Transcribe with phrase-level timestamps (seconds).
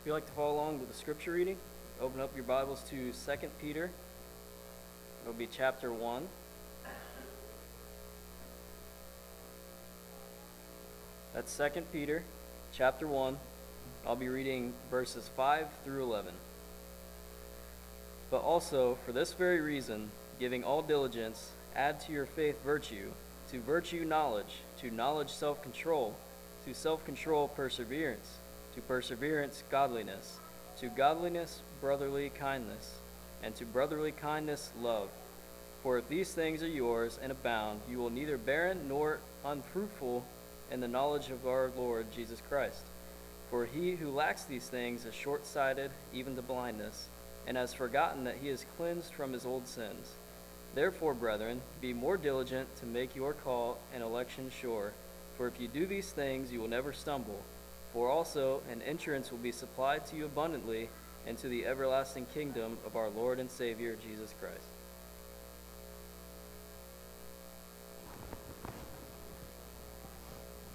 [0.00, 1.56] If you'd like to follow along with the scripture reading,
[2.00, 3.90] open up your Bibles to 2 Peter.
[5.22, 6.28] It'll be chapter 1.
[11.34, 12.22] That's 2 Peter,
[12.72, 13.38] chapter 1.
[14.06, 16.32] I'll be reading verses 5 through 11.
[18.30, 23.10] But also, for this very reason, giving all diligence, add to your faith virtue,
[23.50, 26.14] to virtue knowledge, to knowledge self control,
[26.64, 28.36] to self control perseverance,
[28.74, 30.38] to perseverance godliness,
[30.80, 32.96] to godliness brotherly kindness,
[33.42, 35.08] and to brotherly kindness love.
[35.82, 40.24] For if these things are yours and abound, you will neither barren nor unfruitful
[40.70, 42.82] in the knowledge of our Lord Jesus Christ.
[43.50, 47.08] For he who lacks these things is short sighted, even to blindness,
[47.46, 50.12] and has forgotten that he is cleansed from his old sins.
[50.74, 54.92] Therefore, brethren, be more diligent to make your call and election sure.
[55.36, 57.40] For if you do these things, you will never stumble.
[57.92, 60.88] For also an entrance will be supplied to you abundantly
[61.26, 64.56] into the everlasting kingdom of our Lord and Savior Jesus Christ.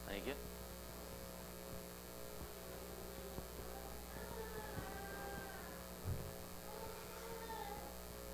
[0.08, 0.34] Thank you.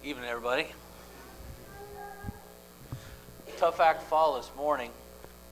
[0.04, 0.67] Evening, everybody.
[3.58, 4.89] Tough act to follow this morning.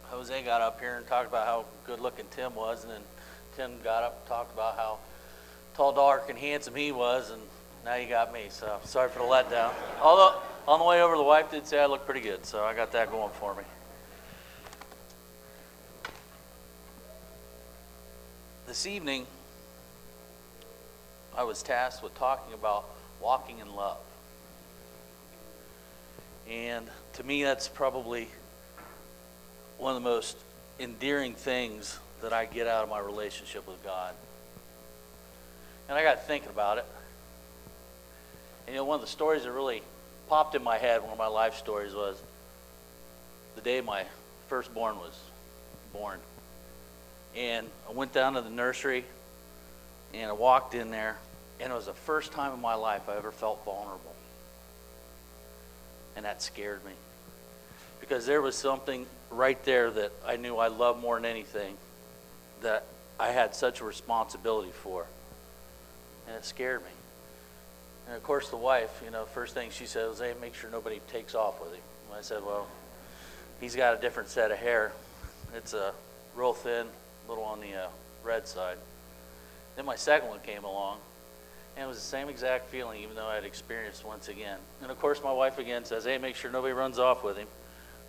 [0.10, 3.02] Jose got up here and talked about how good looking Tim was, and then
[3.58, 5.00] Tim got up and talked about how
[5.74, 7.42] tall, dark, and handsome he was, and
[7.84, 8.46] now you got me.
[8.50, 9.74] So sorry for the letdown.
[10.00, 12.76] Although on the way over, the wife did say I looked pretty good, so I
[12.76, 13.64] got that going for me.
[18.68, 19.26] This evening,
[21.36, 22.86] I was tasked with talking about
[23.20, 23.98] walking in love.
[26.48, 28.28] And to me, that's probably
[29.80, 30.38] one of the most
[30.80, 34.14] endearing things that I get out of my relationship with God.
[35.88, 36.86] And I got thinking about it.
[38.66, 39.82] And you know, one of the stories that really
[40.28, 42.22] popped in my head, one of my life stories, was
[43.56, 44.04] the day my
[44.50, 45.18] firstborn was
[45.94, 46.20] born.
[47.36, 49.06] And I went down to the nursery
[50.14, 51.18] and I walked in there,
[51.60, 54.16] and it was the first time in my life I ever felt vulnerable.
[56.16, 56.94] And that scared me.
[58.00, 61.78] Because there was something right there that I knew I loved more than anything
[62.62, 62.86] that
[63.20, 65.06] I had such a responsibility for.
[66.28, 66.90] And it scared me.
[68.08, 70.70] And of course, the wife, you know, first thing she said was, hey, make sure
[70.70, 71.82] nobody takes off with him.
[72.10, 72.68] And I said, well,
[73.60, 74.92] he's got a different set of hair.
[75.56, 75.94] It's a
[76.36, 76.86] real thin,
[77.26, 77.88] a little on the uh,
[78.24, 78.78] red side.
[79.76, 80.98] Then my second one came along,
[81.76, 84.58] and it was the same exact feeling, even though I had experienced once again.
[84.82, 87.48] And of course, my wife again says, "Hey, make sure nobody runs off with him."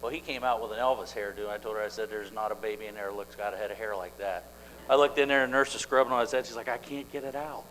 [0.01, 1.49] Well, he came out with an Elvis hairdo.
[1.49, 3.57] I told her, I said, "There's not a baby in there that looks got a
[3.57, 4.45] head of hair like that."
[4.89, 6.47] I looked in there, and nurse was scrubbing on his head.
[6.47, 7.67] She's like, "I can't get it out."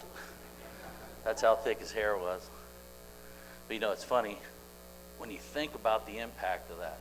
[1.24, 2.50] That's how thick his hair was.
[3.68, 4.38] But you know, it's funny
[5.18, 7.00] when you think about the impact of that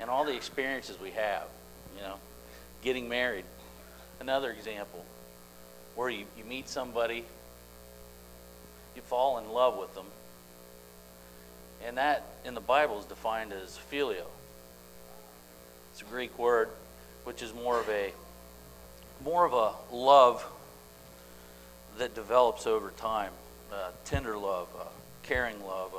[0.00, 1.44] and all the experiences we have.
[1.96, 2.16] You know,
[2.82, 3.44] getting married.
[4.20, 5.04] Another example
[5.94, 7.24] where you, you meet somebody,
[8.94, 10.06] you fall in love with them,
[11.84, 14.26] and that in the Bible is defined as phileo.
[15.92, 16.68] It's a Greek word
[17.24, 18.12] which is more of a
[19.24, 20.44] more of a love
[21.98, 23.32] that develops over time,
[24.04, 24.68] tender love,
[25.22, 25.92] caring love,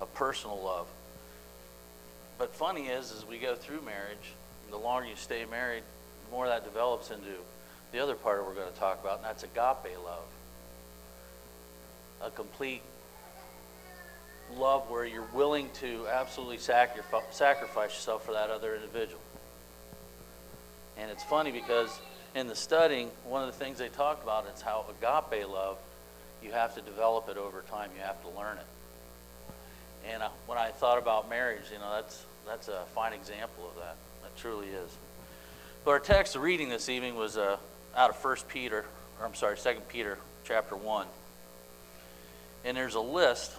[0.00, 0.86] a personal love.
[2.38, 4.34] But funny is, as we go through marriage,
[4.70, 5.82] the longer you stay married,
[6.26, 7.30] the more that develops into
[7.92, 10.24] the other part we're going to talk about, and that's agape love.
[12.22, 12.82] A complete
[14.58, 19.20] love where you're willing to absolutely sacrifice, yourself for that other individual.
[20.98, 22.00] And it's funny because
[22.34, 25.78] in the studying, one of the things they talked about is how agape love,
[26.42, 27.90] you have to develop it over time.
[27.96, 28.66] You have to learn it.
[30.10, 33.76] And uh, when I thought about marriage, you know, that's that's a fine example of
[33.76, 33.96] that.
[34.22, 34.90] That truly is.
[35.84, 37.56] But our text reading this evening was uh,
[37.96, 38.84] out of 1 Peter,
[39.20, 41.06] or I'm sorry, 2 Peter chapter 1.
[42.64, 43.52] And there's a list.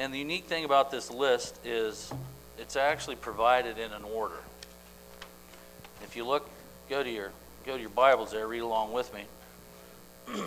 [0.00, 2.10] And the unique thing about this list is
[2.56, 4.40] it's actually provided in an order.
[6.02, 6.48] If you look,
[6.88, 7.32] go to your
[7.66, 9.24] go to your Bibles there, read along with me.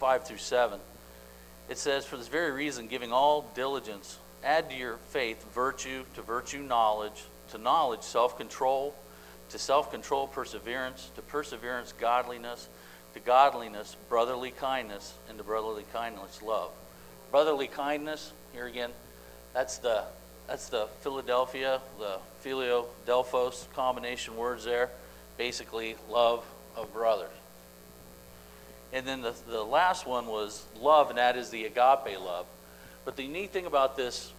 [0.00, 0.78] 5 through 7.
[1.70, 6.20] It says, For this very reason, giving all diligence, add to your faith virtue, to
[6.20, 8.94] virtue knowledge, to knowledge self control,
[9.48, 12.68] to self control perseverance, to perseverance godliness,
[13.14, 16.70] to godliness brotherly kindness, and to brotherly kindness love.
[17.30, 18.90] Brotherly kindness, here again,
[19.52, 20.04] that's the
[20.46, 24.90] that's the Philadelphia, the Phileo Delphos combination words there.
[25.38, 26.44] Basically, love
[26.76, 27.30] of brothers.
[28.92, 32.46] And then the, the last one was love, and that is the agape love.
[33.04, 34.32] But the neat thing about this,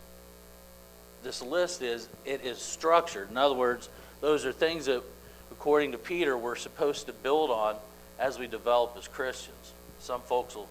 [1.23, 3.29] this list is it is structured.
[3.31, 3.89] In other words,
[4.21, 5.03] those are things that,
[5.51, 7.75] according to Peter, we're supposed to build on
[8.19, 9.73] as we develop as Christians.
[9.99, 10.69] Some folks will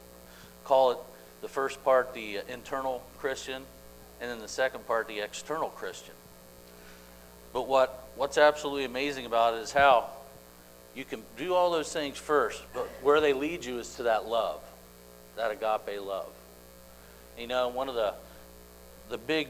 [0.65, 0.99] call it
[1.45, 3.63] the first part the uh, internal Christian,
[4.19, 6.15] and then the second part the external Christian.
[7.53, 10.09] But what, what's absolutely amazing about it is how
[10.95, 14.27] you can do all those things first, but where they lead you is to that
[14.27, 14.63] love,
[15.37, 16.33] that agape love.
[17.39, 18.15] You know, one of the
[19.11, 19.49] the big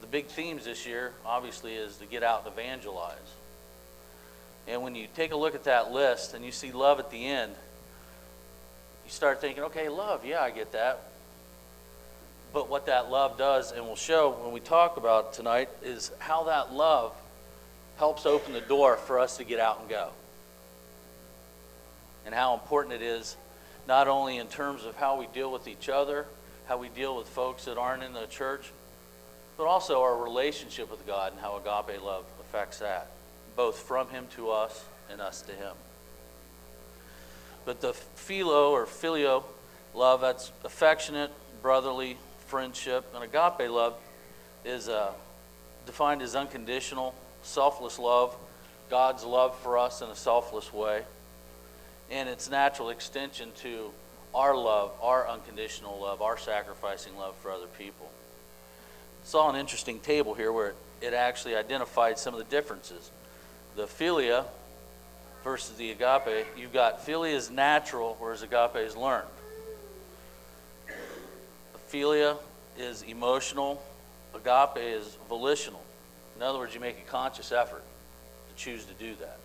[0.00, 3.18] the big themes this year obviously is to get out and evangelize.
[4.66, 7.26] And when you take a look at that list and you see love at the
[7.26, 7.52] end,
[9.04, 11.00] you start thinking, okay, love, yeah, I get that.
[12.56, 16.44] But what that love does, and we'll show when we talk about tonight, is how
[16.44, 17.14] that love
[17.98, 20.08] helps open the door for us to get out and go.
[22.24, 23.36] And how important it is,
[23.86, 26.24] not only in terms of how we deal with each other,
[26.66, 28.72] how we deal with folks that aren't in the church,
[29.58, 33.10] but also our relationship with God and how agape love affects that,
[33.54, 35.74] both from Him to us and us to Him.
[37.66, 39.44] But the philo or filio
[39.92, 41.30] love, that's affectionate,
[41.60, 43.04] brotherly friendship.
[43.14, 43.94] And agape love
[44.64, 45.12] is uh,
[45.84, 48.34] defined as unconditional, selfless love,
[48.90, 51.02] God's love for us in a selfless way.
[52.10, 53.90] And its natural extension to
[54.34, 58.10] our love, our unconditional love, our sacrificing love for other people.
[59.24, 63.10] Saw an interesting table here where it actually identified some of the differences.
[63.74, 64.44] The philia
[65.42, 69.26] versus the agape, you've got philia is natural, whereas agape is learned.
[71.96, 72.36] Philia
[72.76, 73.82] is emotional,
[74.34, 75.82] agape is volitional.
[76.36, 77.82] In other words, you make a conscious effort
[78.50, 79.38] to choose to do that.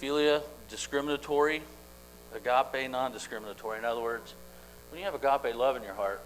[0.00, 0.40] Philia,
[0.70, 1.60] discriminatory,
[2.34, 3.76] agape, non discriminatory.
[3.76, 4.32] In other words,
[4.90, 6.22] when you have agape love in your heart,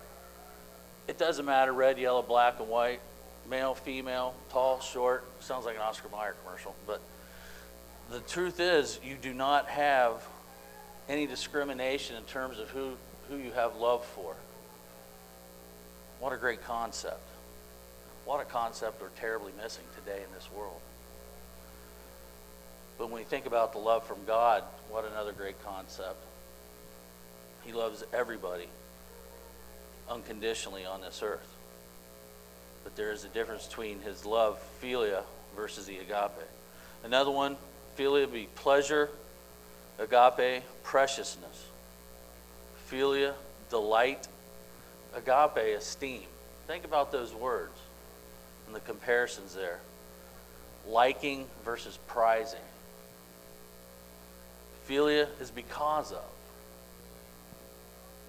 [1.08, 3.00] it doesn't matter red, yellow, black, and white,
[3.50, 5.24] male, female, tall, short.
[5.40, 7.00] Sounds like an Oscar Mayer commercial, but
[8.12, 10.24] the truth is, you do not have
[11.08, 12.92] any discrimination in terms of who,
[13.32, 14.34] who you have love for.
[16.20, 17.26] What a great concept.
[18.24, 20.80] What a concept we're terribly missing today in this world.
[22.98, 26.22] But when we think about the love from God, what another great concept.
[27.64, 28.68] He loves everybody
[30.08, 31.56] unconditionally on this earth.
[32.84, 35.22] But there is a difference between his love, philia,
[35.56, 36.48] versus the agape.
[37.04, 37.56] Another one
[37.98, 39.10] Philia be pleasure,
[39.98, 41.66] agape, preciousness.
[42.92, 43.32] Philia,
[43.70, 44.28] delight,
[45.14, 46.22] agape, esteem.
[46.66, 47.78] Think about those words
[48.66, 49.80] and the comparisons there.
[50.86, 52.60] Liking versus prizing.
[54.88, 56.24] Philia is because of.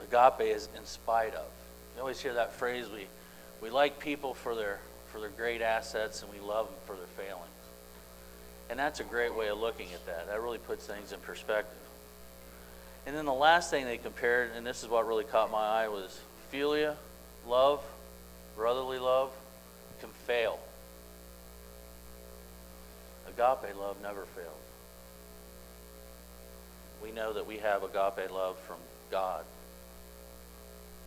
[0.01, 1.45] Agape is in spite of.
[1.95, 3.07] You always hear that phrase we,
[3.61, 4.79] we like people for their,
[5.11, 7.47] for their great assets and we love them for their failings.
[8.69, 10.27] And that's a great way of looking at that.
[10.27, 11.77] That really puts things in perspective.
[13.05, 15.87] And then the last thing they compared, and this is what really caught my eye,
[15.89, 16.19] was
[16.51, 16.95] philia,
[17.47, 17.83] love,
[18.55, 19.31] brotherly love,
[19.99, 20.59] can fail.
[23.27, 24.47] Agape love never fails.
[27.01, 28.77] We know that we have agape love from
[29.11, 29.43] God.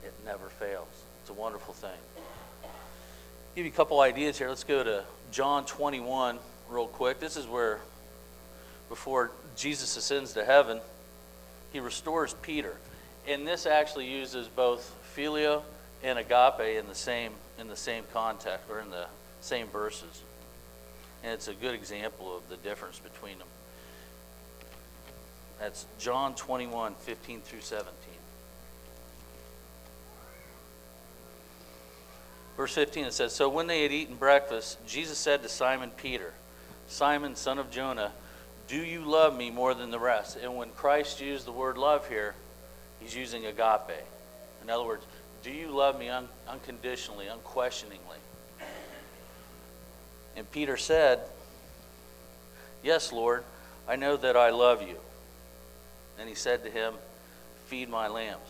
[0.05, 0.87] It never fails.
[1.23, 1.91] It's a wonderful thing.
[2.63, 2.71] I'll
[3.55, 4.49] give you a couple ideas here.
[4.49, 6.39] Let's go to John 21
[6.69, 7.21] real quick.
[7.21, 7.81] This is where,
[8.89, 10.81] before Jesus ascends to heaven,
[11.77, 12.75] he restores Peter.
[13.29, 15.61] And this actually uses both philia
[16.03, 19.07] and agape in the same in the same context or in the
[19.43, 20.23] same verses.
[21.23, 23.47] And it's a good example of the difference between them.
[25.61, 27.93] That's John 21, 15 through 17.
[32.57, 36.33] Verse 15 it says, So when they had eaten breakfast, Jesus said to Simon Peter,
[36.89, 38.13] Simon, son of Jonah,
[38.69, 40.39] do you love me more than the rest?
[40.43, 42.35] And when Christ used the word love here,
[43.01, 44.05] he's using agape.
[44.63, 45.05] In other words,
[45.43, 48.19] do you love me un- unconditionally, unquestioningly?
[50.37, 51.21] And Peter said,
[52.83, 53.45] Yes, Lord,
[53.89, 54.97] I know that I love you.
[56.19, 56.95] And he said to him,
[57.67, 58.47] Feed my lambs.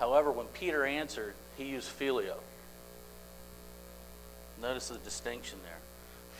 [0.00, 2.36] However, when Peter answered, he used phileo.
[4.60, 5.78] Notice the distinction there.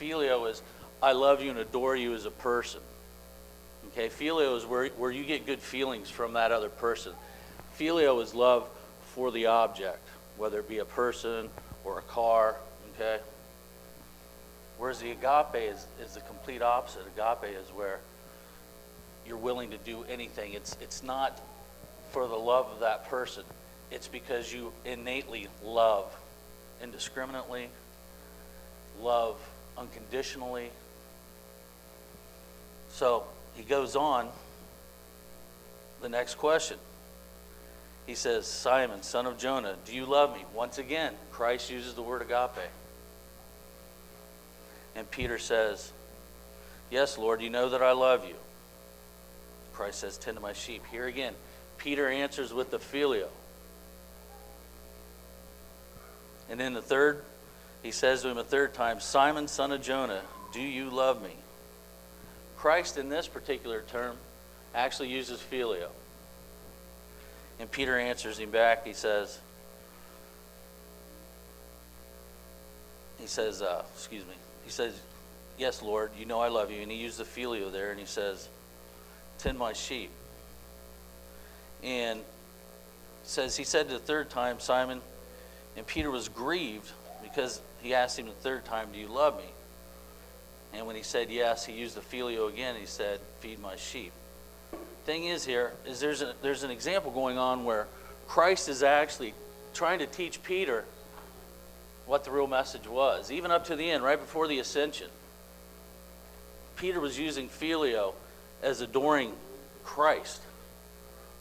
[0.01, 0.63] Phileo is
[1.03, 2.81] I love you and adore you as a person.
[3.93, 7.13] Okay, phileo is where, where you get good feelings from that other person.
[7.75, 8.69] Filio is love
[9.15, 11.49] for the object, whether it be a person
[11.85, 12.57] or a car.
[12.95, 13.19] Okay?
[14.79, 17.03] Whereas the agape is, is the complete opposite.
[17.17, 18.01] Agape is where
[19.27, 20.53] you're willing to do anything.
[20.53, 21.41] It's, it's not
[22.13, 23.45] for the love of that person,
[23.91, 26.15] it's because you innately love
[26.83, 27.69] indiscriminately,
[29.01, 29.37] love
[29.77, 30.71] unconditionally.
[32.91, 33.25] So
[33.59, 34.29] he goes on.
[36.01, 36.79] The next question.
[38.07, 40.45] He says, Simon, son of Jonah, do you love me?
[40.55, 42.71] Once again, Christ uses the word agape.
[44.95, 45.93] And Peter says,
[46.91, 48.37] Yes, Lord, you know that I love you.
[49.75, 50.85] Christ says, Tend to my sheep.
[50.91, 51.35] Here again,
[51.77, 53.27] Peter answers with the phileo.
[56.49, 57.25] And then the third,
[57.83, 60.23] he says to him a third time, Simon, son of Jonah,
[60.55, 61.35] do you love me?
[62.59, 64.17] Christ, in this particular term,
[64.75, 65.89] actually uses phileo.
[67.61, 68.85] And Peter answers him back.
[68.85, 69.39] He says,
[73.21, 74.35] he says, uh, excuse me,
[74.65, 75.01] he says,
[75.57, 76.83] Yes, Lord, you know I love you.
[76.83, 78.49] And he used the phileo there, and he says,
[79.39, 80.11] Tend my sheep.
[81.83, 82.21] And
[83.25, 85.01] says, He said the third time, Simon,
[85.77, 86.91] and Peter was grieved
[87.23, 89.45] because he asked him the third time, Do you love me?
[90.75, 92.77] And when he said yes, he used the phileo again.
[92.79, 94.13] He said, Feed my sheep.
[95.05, 97.87] Thing is, here is there's, a, there's an example going on where
[98.27, 99.33] Christ is actually
[99.73, 100.85] trying to teach Peter
[102.05, 105.09] what the real message was, even up to the end, right before the ascension.
[106.77, 108.15] Peter was using phileo
[108.63, 109.33] as adoring
[109.85, 110.41] Christ.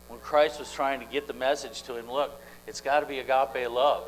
[0.08, 3.20] When Christ was trying to get the message to him, look, it's got to be
[3.20, 4.04] agape love.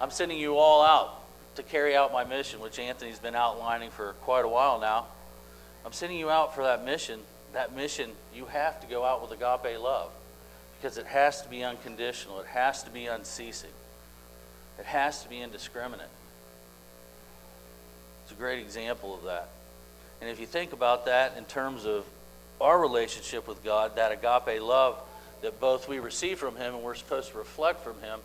[0.00, 1.20] I'm sending you all out
[1.56, 5.06] to carry out my mission, which Anthony's been outlining for quite a while now.
[5.84, 7.20] I'm sending you out for that mission.
[7.52, 10.10] That mission, you have to go out with agape love
[10.78, 13.70] because it has to be unconditional, it has to be unceasing,
[14.78, 16.08] it has to be indiscriminate.
[18.24, 19.48] It's a great example of that.
[20.20, 22.04] And if you think about that in terms of
[22.60, 25.00] our relationship with God, that agape love
[25.42, 28.20] that both we receive from Him and we're supposed to reflect from Him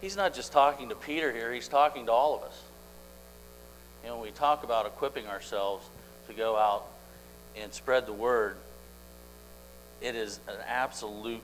[0.00, 2.62] he's not just talking to Peter here, he's talking to all of us.
[4.04, 5.86] And when we talk about equipping ourselves
[6.28, 6.86] to go out
[7.56, 8.56] and spread the word,
[10.00, 11.42] it is an absolute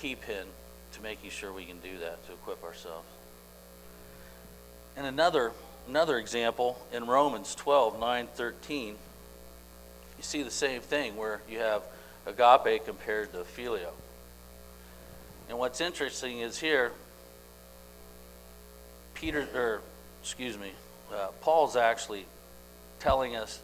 [0.00, 0.46] key pin
[0.92, 3.06] to making sure we can do that, to equip ourselves.
[4.96, 5.52] And another,
[5.88, 11.82] another example in Romans 12, 9, 13, you see the same thing where you have
[12.24, 13.90] agape compared to phileo.
[15.48, 16.92] And what's interesting is here,
[19.16, 19.80] Peter, or
[20.22, 20.70] excuse me,
[21.12, 22.26] uh, Paul's actually
[23.00, 23.60] telling us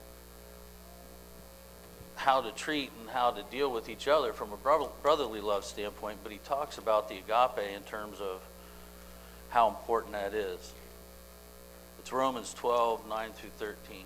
[2.17, 6.19] how to treat and how to deal with each other from a brotherly love standpoint,
[6.23, 8.41] but he talks about the agape in terms of
[9.51, 10.73] how important that is.
[11.99, 13.97] It's Romans 12, 9 through 13.
[13.99, 14.05] It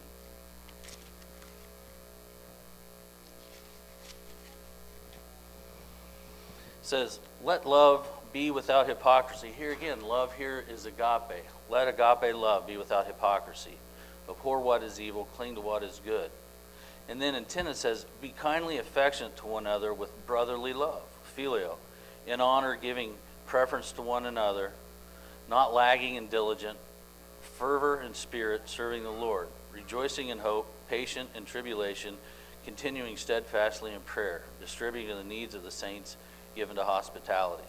[6.82, 9.50] says, Let love be without hypocrisy.
[9.56, 11.42] Here again, love here is agape.
[11.70, 13.78] Let agape love be without hypocrisy.
[14.28, 16.30] Abhor what is evil, cling to what is good.
[17.08, 21.00] And then in 10 it says, Be kindly affectionate to one another with brotherly love,
[21.34, 21.76] phileo,
[22.26, 23.14] in honor, giving
[23.46, 24.72] preference to one another,
[25.48, 26.76] not lagging and diligent,
[27.58, 32.16] fervor in spirit, serving the Lord, rejoicing in hope, patient in tribulation,
[32.66, 36.18] continuing steadfastly in prayer, distributing the needs of the saints,
[36.54, 37.64] given to hospitality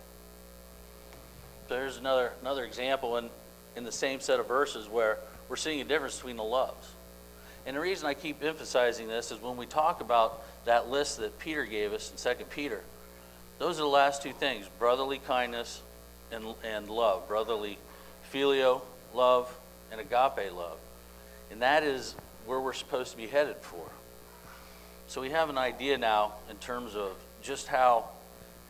[1.68, 3.30] there's another, another example in,
[3.76, 5.18] in the same set of verses where
[5.50, 6.90] we're seeing a difference between the loves.
[7.66, 11.38] And the reason I keep emphasizing this is when we talk about that list that
[11.40, 12.82] Peter gave us in 2 Peter,
[13.60, 15.82] those are the last two things brotherly kindness
[16.32, 17.78] and, and love, brotherly
[18.34, 18.82] phileo,
[19.14, 19.54] love,
[19.92, 20.78] and agape love.
[21.52, 23.84] And that is where we're supposed to be headed for.
[25.08, 28.10] So we have an idea now in terms of just how,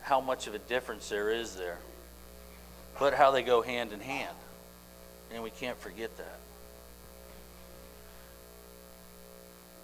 [0.02, 1.78] how much of a difference there is there
[2.98, 4.36] but how they go hand in hand.
[5.32, 6.38] And we can't forget that.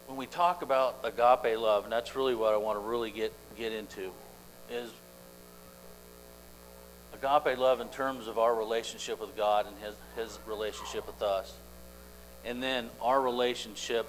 [0.06, 3.32] When we talk about agape love, and that's really what I want to really get,
[3.56, 4.10] get into,
[4.70, 4.90] is
[7.14, 11.52] agape love in terms of our relationship with God and his, his relationship with us.
[12.44, 14.06] And then our relationship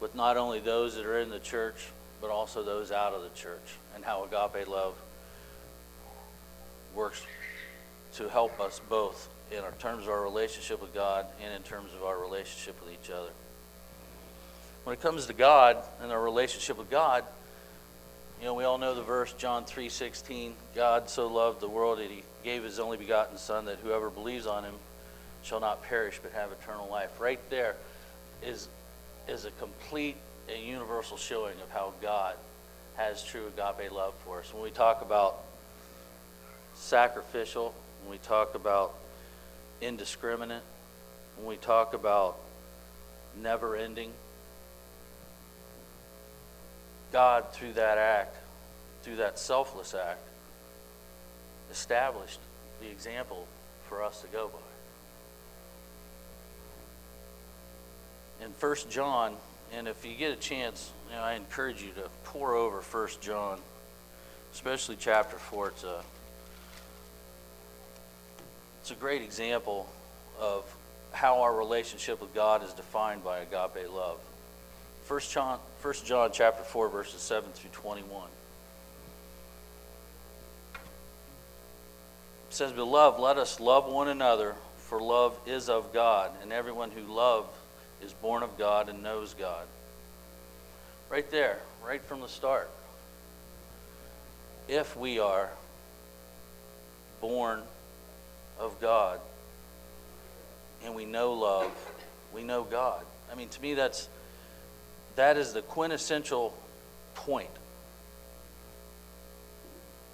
[0.00, 1.88] with not only those that are in the church,
[2.20, 4.94] but also those out of the church, and how agape love
[6.94, 7.22] works
[8.14, 12.04] to help us both in terms of our relationship with God and in terms of
[12.04, 13.30] our relationship with each other.
[14.84, 17.24] When it comes to God and our relationship with God,
[18.40, 22.10] you know, we all know the verse John 3:16, God so loved the world that
[22.10, 24.74] he gave his only begotten son that whoever believes on him
[25.42, 27.20] shall not perish but have eternal life.
[27.20, 27.76] Right there
[28.42, 28.68] is
[29.26, 30.16] is a complete
[30.48, 32.34] and universal showing of how God
[32.96, 34.52] has true agape love for us.
[34.52, 35.44] When we talk about
[36.74, 38.94] sacrificial, when we talk about
[39.80, 40.62] indiscriminate,
[41.36, 42.38] when we talk about
[43.40, 44.10] never ending,
[47.12, 48.36] God, through that act,
[49.02, 50.20] through that selfless act,
[51.70, 52.40] established
[52.80, 53.46] the example
[53.88, 54.58] for us to go by.
[58.44, 59.34] In 1 John,
[59.72, 63.08] and if you get a chance, you know, I encourage you to pour over 1
[63.20, 63.58] John,
[64.52, 65.68] especially chapter 4.
[65.68, 66.02] It's a,
[68.90, 69.86] it's a great example
[70.40, 70.64] of
[71.12, 74.18] how our relationship with God is defined by agape love.
[75.06, 78.28] 1 John, 1 John chapter 4, verses 7 through 21.
[82.48, 86.90] It says, Beloved, let us love one another, for love is of God, and everyone
[86.90, 87.50] who loves
[88.02, 89.66] is born of God and knows God.
[91.10, 92.70] Right there, right from the start.
[94.66, 95.50] If we are
[97.20, 97.60] born
[98.58, 99.20] of God
[100.84, 101.72] and we know love,
[102.34, 103.04] we know God.
[103.30, 104.08] I mean, to me, that's
[105.16, 106.54] that is the quintessential
[107.14, 107.50] point.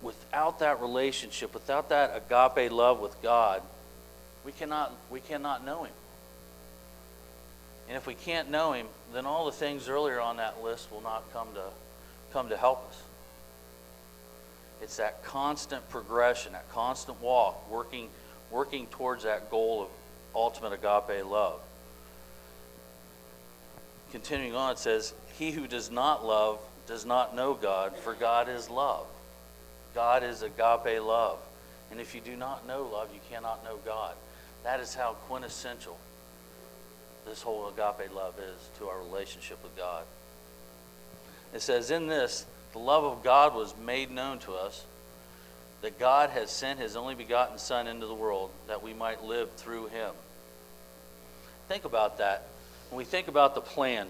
[0.03, 3.63] Without that relationship, without that agape love with God,
[4.45, 5.93] we cannot we cannot know Him.
[7.89, 11.03] And if we can't know him, then all the things earlier on that list will
[11.03, 11.65] not come to,
[12.33, 13.03] come to help us.
[14.83, 18.09] It's that constant progression, that constant walk, working,
[18.54, 19.88] working towards that goal of
[20.32, 21.61] ultimate agape love.
[24.12, 28.49] Continuing on, it says, He who does not love does not know God, for God
[28.49, 29.06] is love.
[29.92, 31.38] God is agape love.
[31.90, 34.14] And if you do not know love, you cannot know God.
[34.62, 35.99] That is how quintessential
[37.26, 40.04] this whole agape love is to our relationship with God.
[41.52, 44.84] It says, In this, the love of God was made known to us,
[45.85, 49.52] that God has sent his only begotten Son into the world that we might live
[49.52, 50.11] through him.
[51.69, 52.47] Think about that.
[52.91, 54.08] When we think about the plan,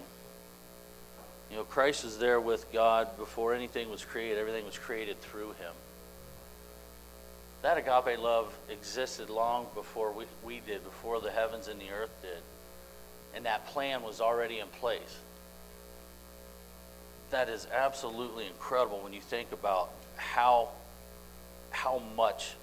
[1.51, 5.49] you know, Christ was there with God before anything was created, everything was created through
[5.49, 5.73] him.
[7.61, 12.15] That agape love existed long before we, we did, before the heavens and the earth
[12.21, 12.41] did
[13.35, 15.19] and that plan was already in place.
[17.31, 20.69] That is absolutely incredible when you think about how,
[21.75, 22.53] how much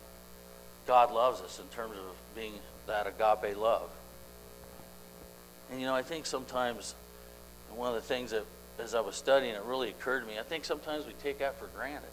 [0.87, 2.55] God loves us in terms of being
[2.87, 3.89] that agape love.
[5.71, 6.95] And you know, I think sometimes
[7.75, 8.45] one of the things that,
[8.79, 11.59] as I was studying, it really occurred to me, I think sometimes we take that
[11.59, 12.11] for granted.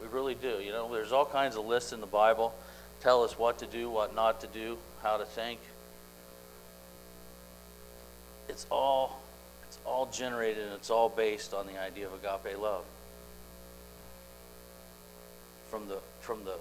[0.00, 0.60] We really do.
[0.60, 2.54] You know, there's all kinds of lists in the Bible
[3.00, 5.60] tell us what to do, what not to do, how to think
[8.48, 9.20] it's all
[9.66, 12.84] it's all generated and it's all based on the idea of agape love.
[15.74, 16.54] From the from the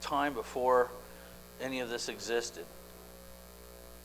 [0.00, 0.90] time before
[1.60, 2.64] any of this existed,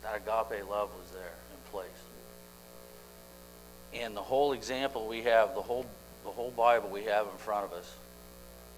[0.03, 1.89] that agape love was there in place.
[3.91, 5.87] And the whole example we have, the whole
[6.23, 7.91] the whole Bible we have in front of us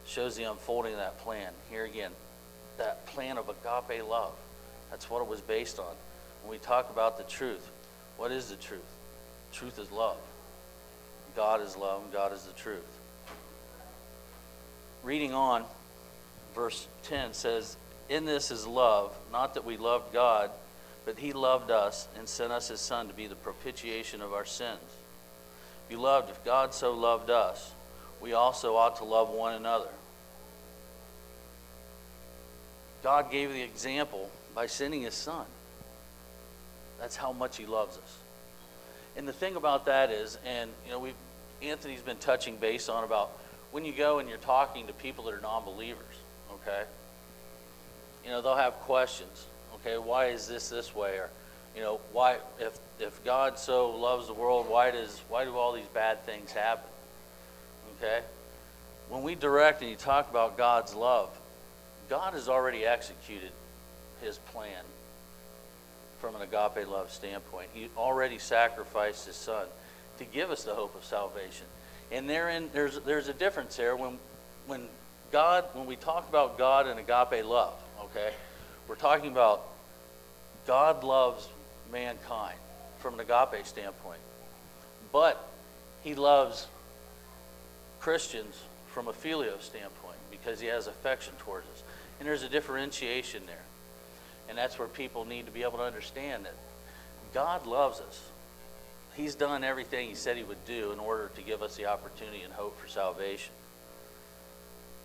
[0.07, 1.51] shows the unfolding of that plan.
[1.69, 2.11] Here again,
[2.77, 4.31] that plan of agape love.
[4.89, 5.95] That's what it was based on
[6.43, 7.69] when we talk about the truth,
[8.15, 8.79] what is the truth?
[9.51, 10.15] Truth is love.
[11.35, 13.00] God is love, and God is the truth.
[15.03, 15.63] Reading on,
[16.53, 17.75] verse 10 says,
[18.09, 20.51] In this is love, not that we loved God,
[21.05, 24.45] but He loved us and sent us His Son to be the propitiation of our
[24.45, 24.79] sins.
[25.89, 27.73] Beloved, if God so loved us,
[28.21, 29.89] we also ought to love one another.
[33.03, 35.45] God gave the example by sending His Son.
[37.01, 38.17] That's how much he loves us.
[39.17, 41.13] And the thing about that is, and you know, we
[41.61, 43.31] Anthony's been touching base on about
[43.71, 46.15] when you go and you're talking to people that are non-believers,
[46.53, 46.83] okay?
[48.23, 49.45] You know, they'll have questions.
[49.75, 51.15] Okay, why is this this way?
[51.17, 51.29] Or,
[51.75, 55.73] you know, why if if God so loves the world, why does why do all
[55.73, 56.89] these bad things happen?
[57.97, 58.21] Okay?
[59.09, 61.29] When we direct and you talk about God's love,
[62.09, 63.51] God has already executed
[64.21, 64.83] his plan
[66.19, 67.69] from an agape love standpoint.
[67.73, 69.65] He already sacrificed his son
[70.19, 71.65] to give us the hope of salvation.
[72.11, 74.17] And therein, there's, there's a difference there when,
[74.67, 74.87] when
[75.31, 78.31] God, when we talk about God and agape love, okay,
[78.87, 79.63] we're talking about
[80.67, 81.47] God loves
[81.91, 82.57] mankind
[82.99, 84.19] from an agape standpoint.
[85.11, 85.49] But
[86.03, 86.67] he loves
[87.99, 91.83] Christians from a phileo standpoint because he has affection towards us.
[92.19, 93.63] And there's a differentiation there.
[94.49, 96.53] And that's where people need to be able to understand that
[97.33, 98.30] God loves us.
[99.15, 102.41] He's done everything He said He would do in order to give us the opportunity
[102.41, 103.53] and hope for salvation.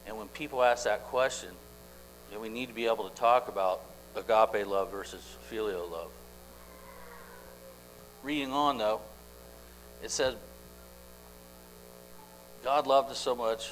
[0.07, 1.51] And when people ask that question,
[2.40, 3.81] we need to be able to talk about
[4.14, 6.11] agape love versus filial love.
[8.23, 9.01] Reading on, though,
[10.03, 10.35] it says,
[12.64, 13.71] God loved us so much,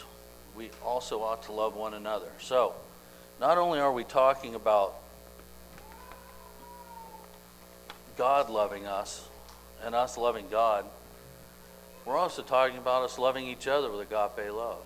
[0.57, 2.29] we also ought to love one another.
[2.39, 2.75] So,
[3.41, 4.95] not only are we talking about
[8.17, 9.29] God loving us
[9.85, 10.85] and us loving God,
[12.05, 14.83] we're also talking about us loving each other with agape love.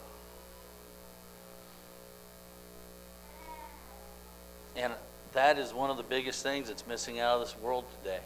[4.76, 4.92] And
[5.32, 8.20] that is one of the biggest things that's missing out of this world today.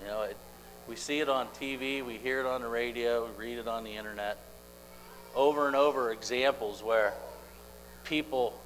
[0.00, 0.36] You know, it,
[0.88, 3.84] we see it on TV, we hear it on the radio, we read it on
[3.84, 4.38] the internet.
[5.34, 7.12] Over and over, examples where
[8.04, 8.58] people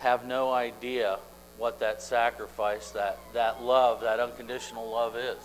[0.00, 1.18] have no idea
[1.56, 5.38] what that sacrifice, that, that love, that unconditional love is.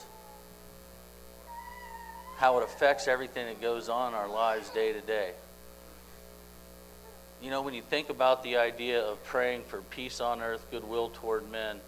[2.43, 5.31] How it affects everything that goes on in our lives day to day.
[7.41, 11.11] You know, when you think about the idea of praying for peace on earth, goodwill
[11.13, 11.79] toward men,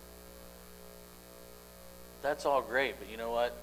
[2.22, 3.54] that's all great, but you know what?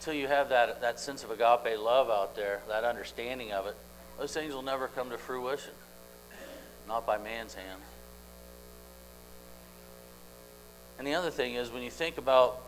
[0.00, 3.74] Until you have that, that sense of agape love out there, that understanding of it,
[4.18, 5.72] those things will never come to fruition.
[6.86, 7.80] Not by man's hand.
[10.98, 12.67] And the other thing is, when you think about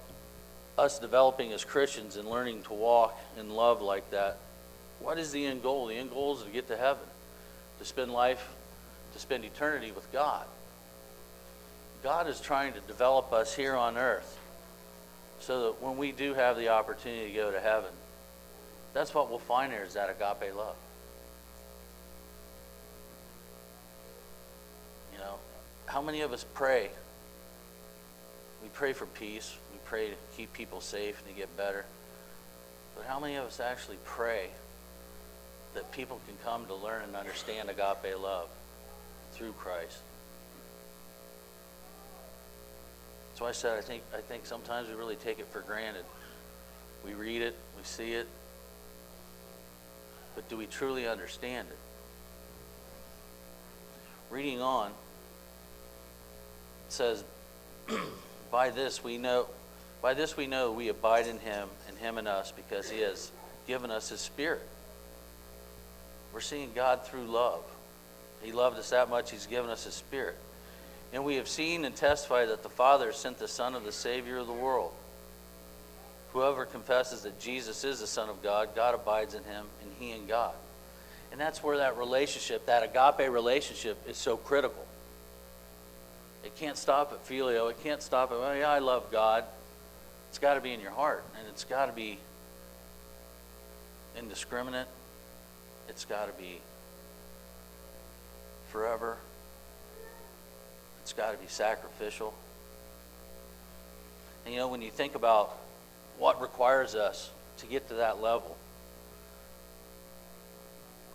[0.80, 4.38] us developing as Christians and learning to walk in love like that,
[4.98, 5.86] what is the end goal?
[5.86, 7.04] The end goal is to get to heaven,
[7.78, 8.48] to spend life,
[9.12, 10.46] to spend eternity with God.
[12.02, 14.38] God is trying to develop us here on earth
[15.40, 17.90] so that when we do have the opportunity to go to heaven,
[18.94, 20.76] that's what we'll find there is that agape love.
[25.12, 25.34] You know,
[25.86, 26.90] how many of us pray
[28.62, 29.56] we pray for peace.
[29.72, 31.84] We pray to keep people safe and to get better.
[32.96, 34.48] But how many of us actually pray
[35.74, 38.48] that people can come to learn and understand agape love
[39.32, 39.98] through Christ?
[43.36, 46.04] So I said I think I think sometimes we really take it for granted.
[47.04, 48.28] We read it, we see it,
[50.34, 51.78] but do we truly understand it?
[54.28, 54.92] Reading on, it
[56.90, 57.24] says
[58.50, 59.46] By this we know
[60.02, 63.30] by this we know we abide in him and him in us because he has
[63.66, 64.66] given us his spirit.
[66.32, 67.62] We're seeing God through love.
[68.42, 70.38] He loved us that much he's given us his spirit.
[71.12, 74.38] And we have seen and testified that the Father sent the Son of the Savior
[74.38, 74.92] of the world.
[76.32, 80.12] Whoever confesses that Jesus is the Son of God, God abides in him and he
[80.12, 80.54] in God.
[81.32, 84.84] And that's where that relationship, that agape relationship, is so critical.
[86.44, 87.70] It can't stop at phileo.
[87.70, 89.44] It can't stop at, well, yeah, I love God.
[90.30, 92.18] It's got to be in your heart, and it's got to be
[94.16, 94.86] indiscriminate.
[95.88, 96.60] It's got to be
[98.68, 99.16] forever.
[101.02, 102.32] It's got to be sacrificial.
[104.44, 105.56] And you know, when you think about
[106.18, 108.56] what requires us to get to that level,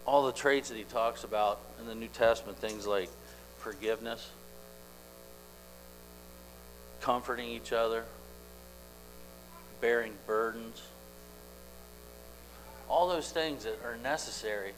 [0.05, 3.09] all the traits that he talks about in the New Testament, things like
[3.57, 4.29] forgiveness,
[7.05, 8.03] comforting each other,
[9.79, 10.81] bearing burdens.
[12.89, 14.71] All those things that are necessary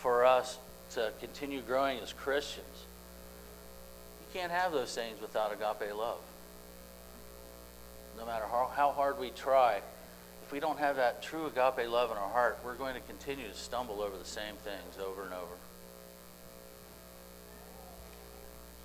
[0.00, 0.58] for us
[0.94, 2.66] to continue growing as Christians.
[4.20, 6.18] You can't have those things without agape love.
[8.18, 9.80] No matter how, how hard we try,
[10.44, 13.46] if we don't have that true agape love in our heart, we're going to continue
[13.46, 15.54] to stumble over the same things over and over.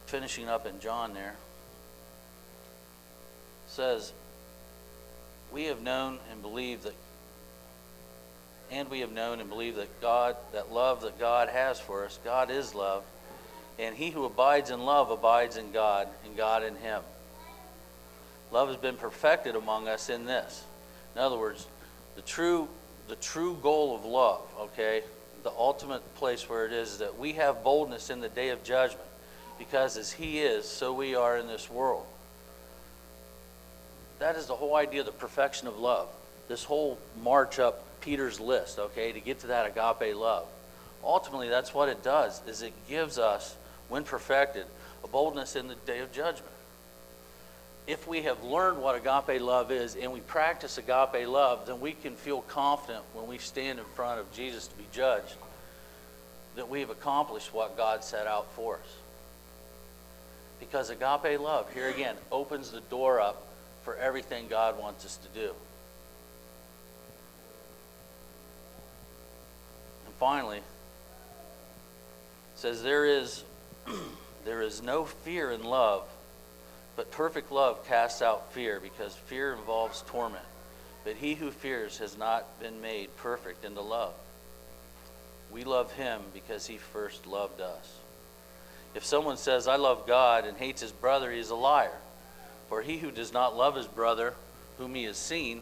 [0.06, 1.36] Finishing up in John there
[3.76, 4.14] says,
[5.52, 6.96] We have known and believed that,
[8.72, 12.18] and we have known and believed that God, that love that God has for us,
[12.24, 13.04] God is love,
[13.78, 17.02] and he who abides in love abides in God, and God in him.
[18.52, 20.64] Love has been perfected among us in this.
[21.14, 21.68] In other words,
[22.16, 22.70] the true,
[23.10, 25.04] the true goal of love, okay,
[25.44, 28.64] the ultimate place where it is, is that we have boldness in the day of
[28.64, 29.02] judgment
[29.60, 32.06] because as he is, so we are in this world.
[34.20, 36.08] That is the whole idea of the perfection of love.
[36.48, 40.46] This whole march up Peter's list, okay, to get to that agape love.
[41.04, 43.56] Ultimately, that's what it does, is it gives us,
[43.90, 44.66] when perfected,
[45.04, 46.52] a boldness in the day of judgment.
[47.88, 51.92] If we have learned what agape love is and we practice agape love, then we
[51.92, 55.36] can feel confident when we stand in front of Jesus to be judged
[56.56, 58.96] that we have accomplished what God set out for us.
[60.60, 63.45] Because agape love, here again, opens the door up
[63.86, 65.54] for everything God wants us to do.
[70.06, 70.60] And finally,
[72.56, 73.44] says there is
[74.46, 76.08] there is no fear in love,
[76.96, 80.44] but perfect love casts out fear because fear involves torment.
[81.04, 84.16] But he who fears has not been made perfect into love.
[85.52, 88.00] We love him because he first loved us.
[88.96, 91.92] If someone says, I love God and hates his brother, he is a liar.
[92.70, 94.34] For he who does not love his brother,
[94.78, 95.62] whom he has seen,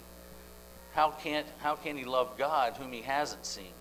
[0.94, 3.74] how can't, how can he love God, whom he hasn't seen?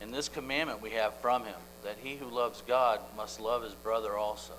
[0.00, 3.74] In this commandment we have from him, that he who loves God must love his
[3.74, 4.54] brother also.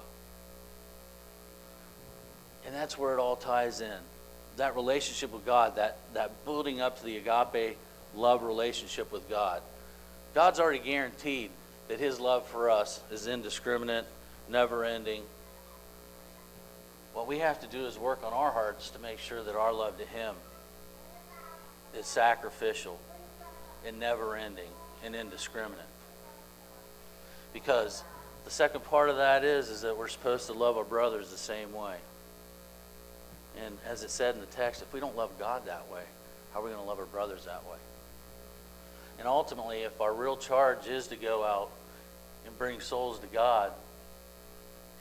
[2.65, 3.99] And that's where it all ties in
[4.57, 7.77] that relationship with God, that, that building up to the agape
[8.15, 9.61] love relationship with God.
[10.33, 11.51] God's already guaranteed
[11.87, 14.05] that his love for us is indiscriminate,
[14.49, 15.23] never ending.
[17.25, 19.73] What we have to do is work on our hearts to make sure that our
[19.73, 20.35] love to him
[21.97, 22.99] is sacrificial
[23.83, 24.69] and never ending
[25.03, 25.79] and indiscriminate.
[27.51, 28.03] Because
[28.43, 31.37] the second part of that is is that we're supposed to love our brothers the
[31.37, 31.95] same way.
[33.65, 36.03] And as it said in the text, if we don't love God that way,
[36.53, 37.79] how are we going to love our brothers that way?
[39.17, 41.71] And ultimately, if our real charge is to go out
[42.45, 43.71] and bring souls to God,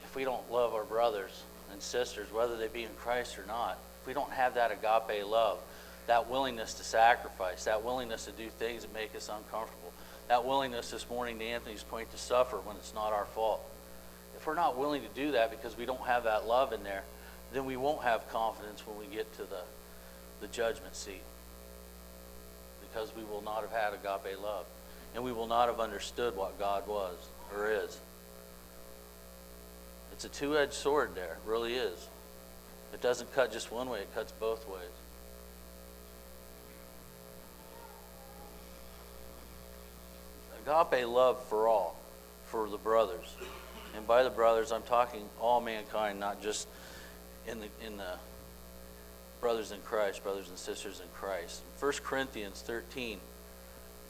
[0.03, 1.43] if we don't love our brothers
[1.75, 5.27] and sisters, whether they be in Christ or not, if we don't have that agape
[5.27, 5.59] love,
[6.07, 9.91] that willingness to sacrifice, that willingness to do things that make us uncomfortable,
[10.29, 13.61] that willingness this morning, to Anthony's point, to suffer when it's not our fault.
[14.37, 17.03] If we're not willing to do that because we don't have that love in there,
[17.51, 19.61] then we won't have confidence when we get to the,
[20.39, 21.23] the judgment seat
[22.87, 24.65] because we will not have had agape love
[25.13, 27.15] and we will not have understood what God was
[27.53, 27.99] or is.
[30.15, 32.07] It's a two edged sword there, it really is.
[32.93, 34.79] It doesn't cut just one way, it cuts both ways.
[40.65, 41.99] Agape love for all,
[42.47, 43.35] for the brothers.
[43.97, 46.69] And by the brothers, I'm talking all mankind, not just
[47.45, 48.13] in the, in the
[49.41, 51.61] brothers in Christ, brothers and sisters in Christ.
[51.81, 53.19] 1 Corinthians 13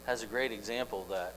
[0.06, 1.34] has a great example of that.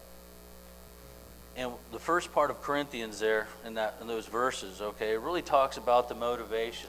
[1.58, 5.42] And the first part of Corinthians there, in, that, in those verses, okay, it really
[5.42, 6.88] talks about the motivation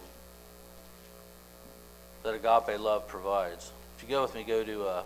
[2.21, 3.71] that agape love provides.
[3.97, 5.03] If you go with me, go to uh,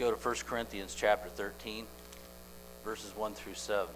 [0.00, 1.86] go to 1 Corinthians chapter 13,
[2.84, 3.86] verses 1 through 7.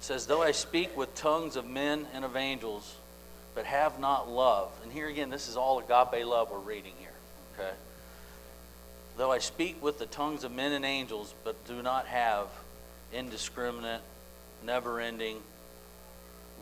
[0.00, 2.96] It says, Though I speak with tongues of men and of angels,
[3.54, 4.72] but have not love.
[4.82, 7.12] And here again, this is all agape love we're reading here.
[7.58, 7.70] Okay?
[9.16, 12.46] Though I speak with the tongues of men and angels, but do not have
[13.12, 14.00] indiscriminate,
[14.64, 15.38] never ending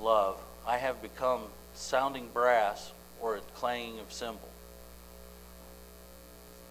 [0.00, 1.42] love, I have become
[1.74, 4.48] sounding brass or a clanging of cymbal.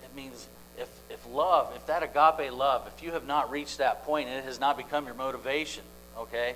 [0.04, 4.06] It means if, if love, if that agape love, if you have not reached that
[4.06, 5.84] point and it has not become your motivation,
[6.18, 6.56] okay,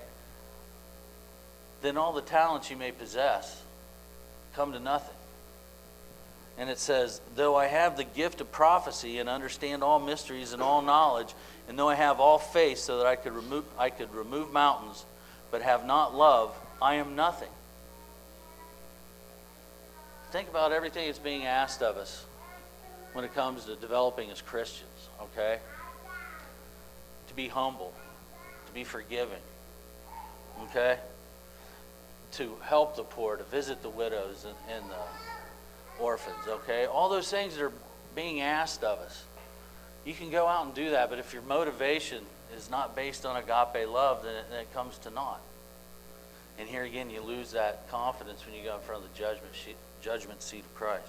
[1.82, 3.62] then all the talents you may possess
[4.56, 5.16] come to nothing.
[6.60, 10.62] And it says, Though I have the gift of prophecy and understand all mysteries and
[10.62, 11.34] all knowledge,
[11.70, 15.06] and though I have all faith so that I could remove, I could remove mountains,
[15.52, 17.48] but have not love, I am nothing.
[20.32, 22.26] Think about everything that's being asked of us
[23.14, 25.60] when it comes to developing as Christians, okay?
[27.30, 27.94] To be humble,
[28.68, 29.42] to be forgiving,
[30.66, 31.00] okay?
[32.34, 35.29] To help the poor, to visit the widows and, and the
[36.00, 36.86] orphans, okay?
[36.86, 37.72] All those things that are
[38.16, 39.24] being asked of us.
[40.06, 42.24] You can go out and do that, but if your motivation
[42.56, 45.42] is not based on agape love, then it, then it comes to naught.
[46.58, 49.54] And here again, you lose that confidence when you go in front of the judgment,
[49.54, 51.08] sheet, judgment seat of Christ.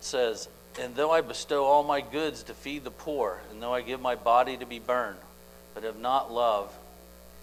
[0.00, 0.48] It says,
[0.80, 4.00] And though I bestow all my goods to feed the poor, and though I give
[4.00, 5.18] my body to be burned,
[5.74, 6.74] but have not love,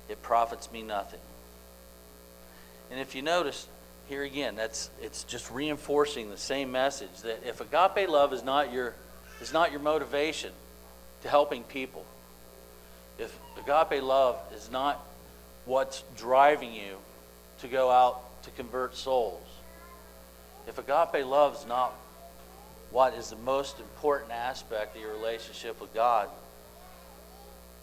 [0.10, 1.20] it profits me nothing.
[2.94, 3.68] And if you notice,
[4.08, 8.72] here again, that's it's just reinforcing the same message that if agape love is not
[8.72, 8.94] your
[9.42, 10.52] is not your motivation
[11.24, 12.06] to helping people,
[13.18, 15.04] if agape love is not
[15.66, 16.98] what's driving you
[17.62, 19.42] to go out to convert souls,
[20.68, 21.96] if agape love is not
[22.92, 26.30] what is the most important aspect of your relationship with God,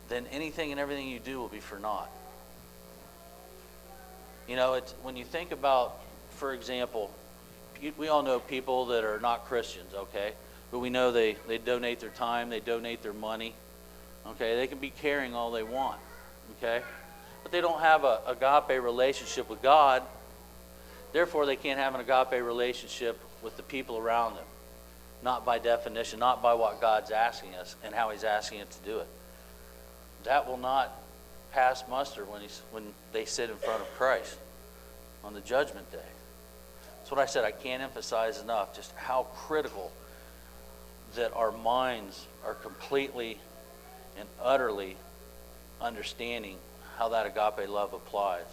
[0.08, 2.12] then anything and everything you do will be for naught.
[4.50, 5.98] You know, it's, when you think about,
[6.30, 7.10] for example,
[7.96, 10.32] we all know people that are not Christians, okay?
[10.70, 13.54] But we know they, they donate their time, they donate their money,
[14.26, 14.56] okay?
[14.56, 16.00] They can be caring all they want,
[16.58, 16.82] okay?
[17.42, 20.02] But they don't have a agape relationship with God,
[21.12, 24.44] Therefore, they can't have an agape relationship with the people around them.
[25.22, 28.78] Not by definition, not by what God's asking us and how He's asking it to
[28.84, 29.08] do it.
[30.24, 30.92] That will not
[31.52, 34.36] pass muster when, he's, when they sit in front of Christ
[35.24, 35.98] on the judgment day.
[36.98, 37.44] That's what I said.
[37.44, 39.90] I can't emphasize enough just how critical
[41.16, 43.38] that our minds are completely
[44.18, 44.96] and utterly
[45.80, 46.56] understanding
[46.98, 48.44] how that agape love applies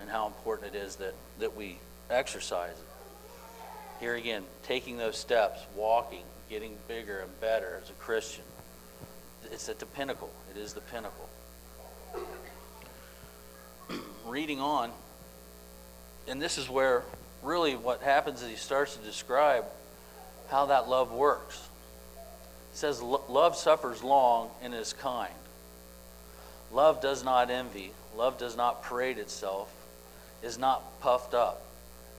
[0.00, 4.00] and how important it is that, that we exercise it.
[4.00, 8.44] Here again, taking those steps, walking, getting bigger and better as a Christian.
[9.52, 10.30] It's at the pinnacle.
[10.54, 11.28] It is the pinnacle.
[14.26, 14.92] Reading on,
[16.28, 17.02] and this is where
[17.42, 19.64] really what happens is he starts to describe
[20.50, 21.68] how that love works.
[22.72, 25.32] He says, Love suffers long and is kind.
[26.72, 27.92] Love does not envy.
[28.16, 29.72] Love does not parade itself,
[30.42, 31.62] is not puffed up,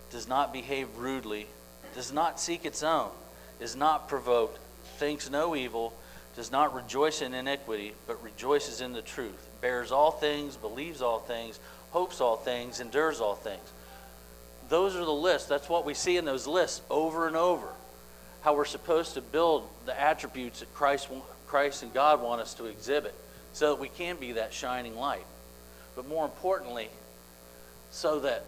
[0.09, 1.47] does not behave rudely,
[1.93, 3.09] does not seek its own,
[3.59, 4.57] is not provoked,
[4.97, 5.93] thinks no evil,
[6.35, 11.19] does not rejoice in iniquity, but rejoices in the truth, bears all things, believes all
[11.19, 11.59] things,
[11.91, 13.71] hopes all things, endures all things.
[14.69, 15.47] Those are the lists.
[15.47, 17.67] That's what we see in those lists over and over.
[18.41, 21.09] How we're supposed to build the attributes that Christ,
[21.45, 23.13] Christ and God want us to exhibit
[23.53, 25.25] so that we can be that shining light.
[25.95, 26.89] But more importantly,
[27.91, 28.45] so that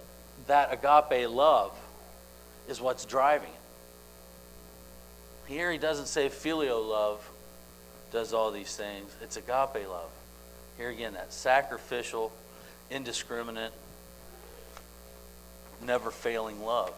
[0.48, 1.78] that agape love
[2.70, 5.52] is what's driving it.
[5.52, 7.30] Here he doesn't say phileo love
[8.12, 9.14] does all these things.
[9.22, 10.10] It's agape love.
[10.78, 12.32] Here again, that sacrificial,
[12.90, 13.72] indiscriminate,
[15.86, 16.94] never failing love.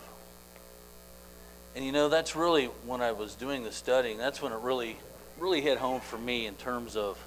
[1.76, 4.98] And you know, that's really when I was doing the studying, that's when it really,
[5.38, 7.18] really hit home for me in terms of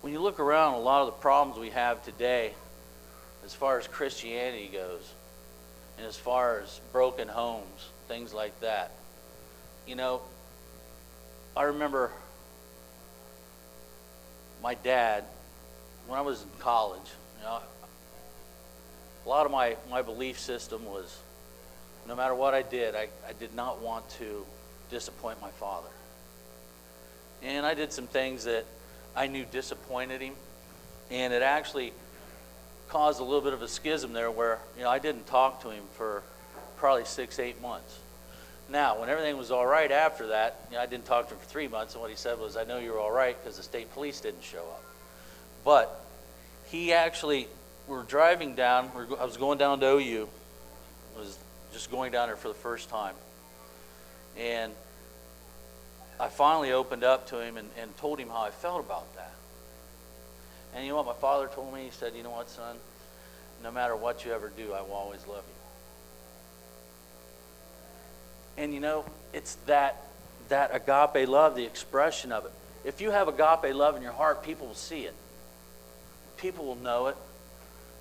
[0.00, 2.54] when you look around, a lot of the problems we have today,
[3.44, 5.12] as far as Christianity goes,
[5.96, 8.92] and as far as broken homes, things like that,
[9.86, 10.22] you know,
[11.56, 12.12] I remember
[14.62, 15.24] my dad,
[16.06, 17.60] when I was in college, you know,
[19.24, 21.18] a lot of my, my belief system was
[22.06, 24.44] no matter what I did, I, I did not want to
[24.90, 25.88] disappoint my father.
[27.42, 28.64] And I did some things that
[29.14, 30.34] I knew disappointed him.
[31.10, 31.92] And it actually
[32.88, 35.70] caused a little bit of a schism there where, you know, I didn't talk to
[35.70, 36.22] him for
[36.78, 37.98] probably six, eight months.
[38.70, 41.40] Now, when everything was all right after that, you know, I didn't talk to him
[41.40, 43.62] for three months, and what he said was, I know you're all right because the
[43.62, 44.84] state police didn't show up.
[45.64, 46.04] But
[46.66, 47.48] he actually,
[47.86, 50.28] we're driving down, I was going down to OU,
[51.16, 51.38] was
[51.72, 53.14] just going down there for the first time.
[54.38, 54.72] And
[56.20, 59.32] I finally opened up to him and, and told him how I felt about that.
[60.74, 61.84] And you know what my father told me?
[61.84, 62.76] He said, You know what, son?
[63.62, 65.57] No matter what you ever do, I will always love you.
[68.58, 70.04] And you know, it's that
[70.48, 72.52] that agape love, the expression of it.
[72.84, 75.14] If you have agape love in your heart, people will see it.
[76.36, 77.16] People will know it.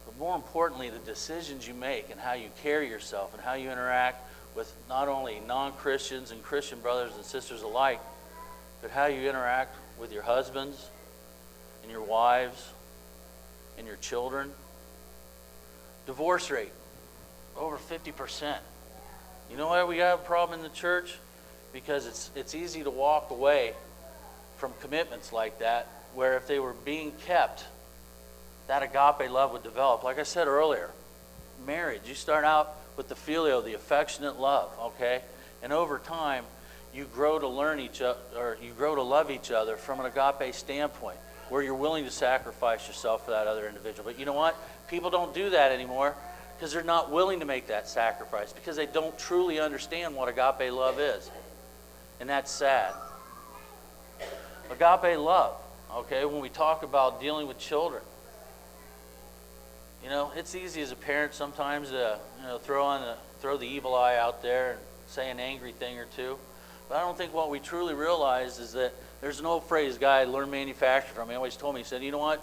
[0.06, 3.70] But more importantly, the decisions you make and how you carry yourself and how you
[3.70, 8.00] interact with not only non Christians and Christian brothers and sisters alike,
[8.82, 10.90] but how you interact with your husbands
[11.84, 12.70] and your wives
[13.78, 14.52] and your children.
[16.06, 16.72] Divorce rate,
[17.58, 18.58] over 50%.
[19.50, 21.18] You know why we have a problem in the church?
[21.74, 23.74] Because it's, it's easy to walk away
[24.58, 27.66] from commitments like that, where if they were being kept,
[28.68, 30.04] that agape love would develop.
[30.04, 30.90] Like I said earlier,
[31.66, 35.22] marriage, you start out with the phileo, the affectionate love, okay?
[35.64, 36.44] And over time,
[36.94, 40.08] you grow to learn each other, or you grow to love each other from an
[40.08, 41.18] agape standpoint,
[41.50, 44.04] where you're willing to sacrifice yourself for that other individual.
[44.10, 44.56] But you know what?
[44.90, 46.16] People don't do that anymore
[46.58, 50.74] because they're not willing to make that sacrifice because they don't truly understand what agape
[50.74, 51.30] love is.
[52.20, 52.94] And that's sad.
[54.72, 55.56] Agape love,
[55.98, 58.02] okay, when we talk about dealing with children,
[60.04, 63.58] you know, it's easy as a parent sometimes to you know throw on the, throw
[63.58, 66.38] the evil eye out there and say an angry thing or two.
[66.90, 70.22] But I don't think what we truly realize is that there's an old phrase guy
[70.22, 71.30] I learned manufacturing from.
[71.30, 72.42] He always told me, he said, you know what?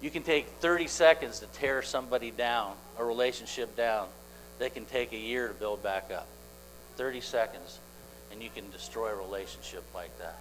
[0.00, 4.08] You can take 30 seconds to tear somebody down, a relationship down,
[4.58, 6.26] that can take a year to build back up.
[6.96, 7.78] 30 seconds,
[8.32, 10.38] and you can destroy a relationship like that.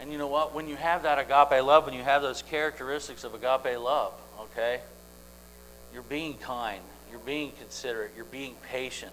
[0.00, 0.54] And you know what?
[0.54, 4.80] When you have that agape love, when you have those characteristics of agape love, okay,
[5.92, 9.12] you're being kind, you're being considerate, you're being patient,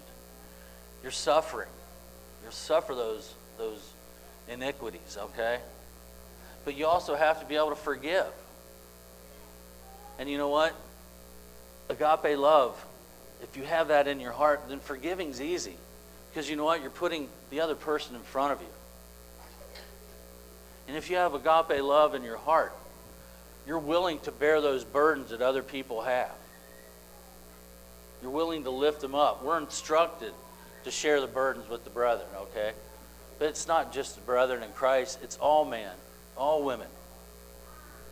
[1.02, 1.68] you're suffering.
[2.44, 3.80] You suffer those, those
[4.48, 5.60] iniquities, okay?
[6.64, 8.26] But you also have to be able to forgive.
[10.18, 10.74] And you know what?
[11.88, 12.82] agape love,
[13.42, 15.76] if you have that in your heart, then forgiving's easy.
[16.30, 16.80] Because you know what?
[16.80, 18.66] You're putting the other person in front of you.
[20.88, 22.74] And if you have agape love in your heart,
[23.66, 26.32] you're willing to bear those burdens that other people have.
[28.20, 29.42] You're willing to lift them up.
[29.42, 30.32] We're instructed
[30.84, 32.72] to share the burdens with the brethren, okay?
[33.38, 35.92] But it's not just the brethren in Christ, it's all men,
[36.36, 36.88] all women.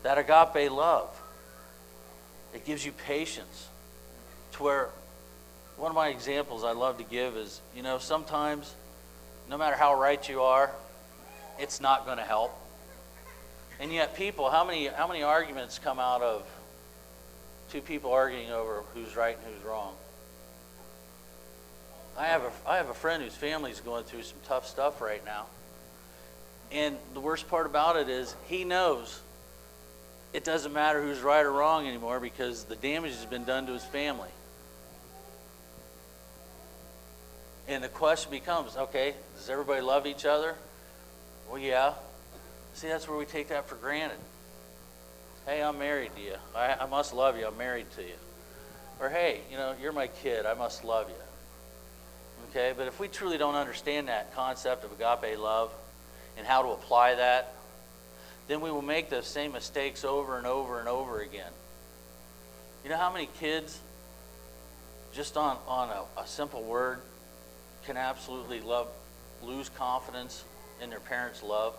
[0.03, 1.09] That agape love,
[2.55, 3.69] it gives you patience
[4.53, 4.89] to where
[5.77, 8.75] one of my examples I love to give is, you know, sometimes
[9.49, 10.71] no matter how right you are,
[11.59, 12.53] it's not going to help.
[13.81, 16.47] And yet people, how many how many arguments come out of
[17.71, 19.95] two people arguing over who's right and who's wrong?
[22.17, 25.25] I have a I have a friend whose family's going through some tough stuff right
[25.25, 25.47] now.
[26.73, 29.21] And the worst part about it is he knows
[30.33, 33.73] it doesn't matter who's right or wrong anymore because the damage has been done to
[33.73, 34.31] his family.
[37.69, 40.55] And the question becomes okay, does everybody love each other?
[41.51, 41.93] Well, yeah.
[42.75, 44.19] See, that's where we take that for granted.
[45.45, 46.37] Hey, I'm married to you.
[46.57, 47.47] I, I must love you.
[47.47, 48.15] I'm married to you.
[49.01, 50.47] Or, hey, you know, you're my kid.
[50.47, 51.15] I must love you.
[52.51, 55.73] Okay, but if we truly don't understand that concept of agape love
[56.37, 57.55] and how to apply that,
[58.49, 61.53] then we will make those same mistakes over and over and over again.
[62.85, 63.79] You know how many kids,
[65.13, 66.99] just on, on a, a simple word,
[67.85, 68.89] can absolutely love,
[69.43, 70.45] lose confidence
[70.81, 71.75] in their parents' love?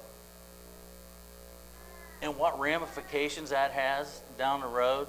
[2.22, 5.08] And what ramifications that has down the road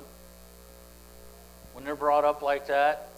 [1.75, 3.09] when they're brought up like that,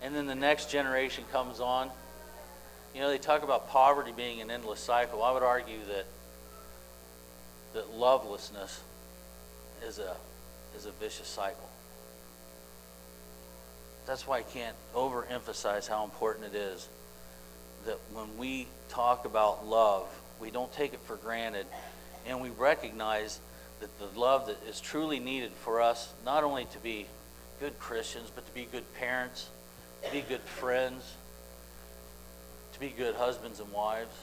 [0.00, 1.90] and then the next generation comes on.
[2.94, 5.22] You know, they talk about poverty being an endless cycle.
[5.22, 6.06] I would argue that
[7.74, 8.80] that lovelessness
[9.86, 10.16] is a
[10.76, 11.68] is a vicious cycle.
[14.06, 16.88] That's why I can't overemphasize how important it is
[17.86, 20.06] that when we talk about love,
[20.40, 21.66] we don't take it for granted
[22.26, 23.40] and we recognize
[23.80, 27.06] that the love that is truly needed for us not only to be
[27.58, 29.48] good Christians, but to be good parents,
[30.04, 31.14] to be good friends,
[32.72, 34.14] to be good husbands and wives,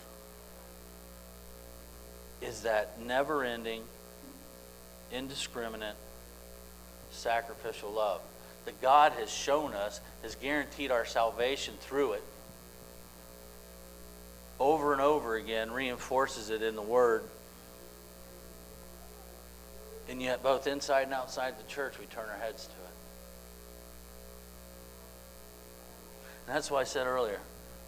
[2.42, 3.82] is that never ending,
[5.12, 5.96] indiscriminate,
[7.12, 8.22] sacrificial love
[8.66, 12.24] that God has shown us, has guaranteed our salvation through it.
[14.60, 17.24] Over and over again, reinforces it in the Word.
[20.08, 22.94] And yet, both inside and outside the church, we turn our heads to it.
[26.48, 27.40] And that's why I said earlier,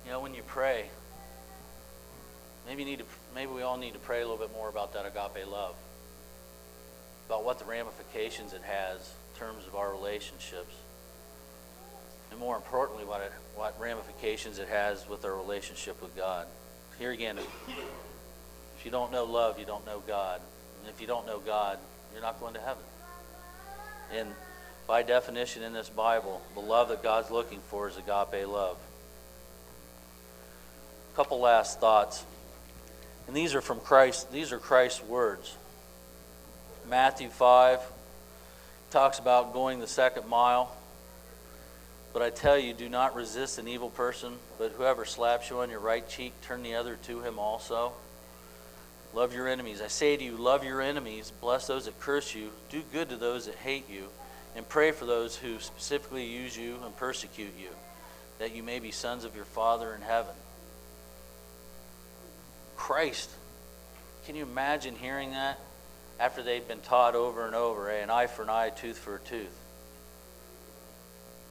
[0.05, 0.85] you know, when you pray,
[2.67, 5.05] maybe need to, maybe we all need to pray a little bit more about that
[5.05, 5.75] agape love,
[7.27, 10.73] about what the ramifications it has in terms of our relationships,
[12.31, 16.47] and more importantly, what it, what ramifications it has with our relationship with God.
[16.97, 20.41] Here again, if you don't know love, you don't know God,
[20.79, 21.77] and if you don't know God,
[22.13, 22.83] you're not going to heaven.
[24.13, 24.29] And
[24.87, 28.77] by definition in this Bible, the love that God's looking for is agape love.
[31.11, 32.25] A couple last thoughts.
[33.27, 35.55] And these are from Christ, these are Christ's words.
[36.89, 37.79] Matthew 5
[38.89, 40.75] talks about going the second mile.
[42.13, 45.69] But I tell you, do not resist an evil person, but whoever slaps you on
[45.69, 47.93] your right cheek, turn the other to him also.
[49.13, 49.81] Love your enemies.
[49.81, 53.15] I say to you, love your enemies, bless those that curse you, do good to
[53.15, 54.07] those that hate you
[54.55, 57.69] and pray for those who specifically use you and persecute you,
[58.39, 60.35] that you may be sons of your Father in heaven.
[62.81, 63.29] Christ,
[64.25, 65.59] can you imagine hearing that
[66.19, 69.17] after they'd been taught over and over, eh, an eye for an eye, tooth for
[69.17, 69.55] a tooth?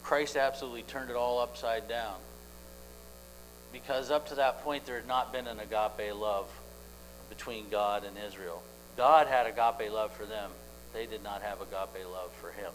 [0.03, 2.17] Christ absolutely turned it all upside down.
[3.73, 6.51] Because up to that point, there had not been an agape love
[7.29, 8.61] between God and Israel.
[8.97, 10.51] God had agape love for them,
[10.93, 12.73] they did not have agape love for him.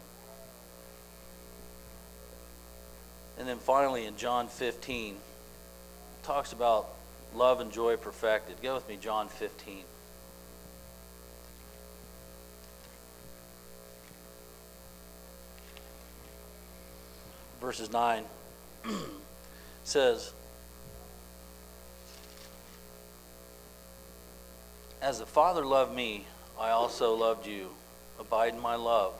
[3.38, 5.18] And then finally in John 15,
[6.24, 6.95] talks about
[7.36, 8.55] love and joy perfected.
[8.61, 9.83] Go with me, John 15.
[17.61, 18.23] Verses 9
[19.83, 20.33] says,
[25.01, 26.25] As the Father loved me,
[26.59, 27.69] I also loved you.
[28.19, 29.13] Abide in my love.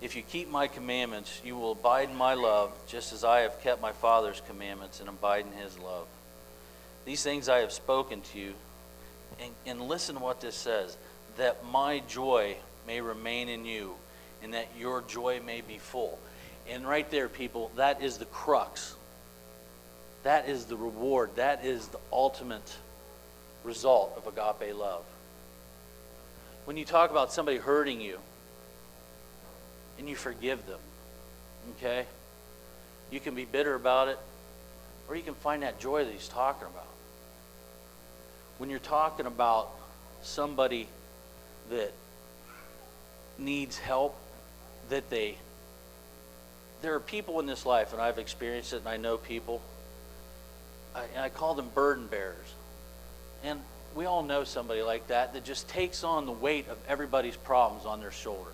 [0.00, 3.60] If you keep my commandments, you will abide in my love, just as I have
[3.62, 6.06] kept my Father's commandments and abide in his love.
[7.04, 8.54] These things I have spoken to you.
[9.40, 10.96] And, and listen to what this says
[11.36, 13.94] that my joy may remain in you,
[14.42, 16.18] and that your joy may be full.
[16.68, 18.96] And right there, people, that is the crux.
[20.24, 21.30] That is the reward.
[21.36, 22.76] That is the ultimate
[23.64, 25.04] result of agape love.
[26.64, 28.18] When you talk about somebody hurting you
[29.98, 30.78] and you forgive them,
[31.76, 32.06] okay?
[33.10, 34.18] You can be bitter about it,
[35.08, 36.86] or you can find that joy that he's talking about.
[38.58, 39.70] When you're talking about
[40.22, 40.88] somebody
[41.70, 41.92] that
[43.38, 44.16] needs help,
[44.88, 45.36] that they
[46.82, 49.62] there are people in this life, and I've experienced it, and I know people.
[50.94, 52.54] I, I call them burden bearers.
[53.44, 53.60] And
[53.94, 57.86] we all know somebody like that that just takes on the weight of everybody's problems
[57.86, 58.50] on their shoulder.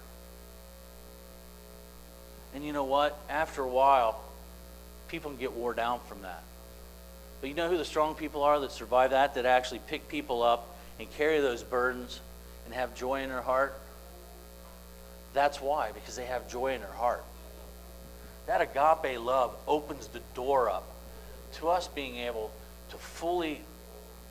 [2.55, 3.19] And you know what?
[3.29, 4.21] After a while,
[5.09, 6.43] people can get wore down from that.
[7.41, 10.43] But you know who the strong people are that survive that, that actually pick people
[10.43, 12.21] up and carry those burdens
[12.65, 13.79] and have joy in their heart?
[15.35, 17.25] That's why, because they have joy in their heart.
[18.47, 20.85] That agape love opens the door up
[21.55, 22.51] to us being able
[22.91, 23.61] to fully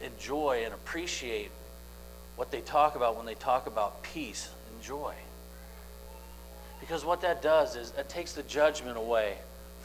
[0.01, 1.51] enjoy and appreciate
[2.35, 5.13] what they talk about when they talk about peace and joy.
[6.79, 9.37] Because what that does is it takes the judgment away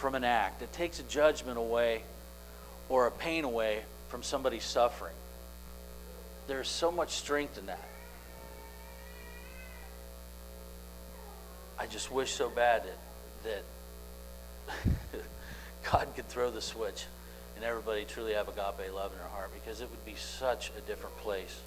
[0.03, 2.03] from an act, it takes a judgment away
[2.89, 5.15] or a pain away from somebody's suffering.
[6.49, 7.89] There's so much strength in that.
[11.79, 12.83] I just wish so bad
[13.45, 13.63] that,
[14.83, 14.93] that
[15.93, 17.05] God could throw the switch
[17.55, 20.81] and everybody truly have agape love in their heart because it would be such a
[20.81, 21.61] different place.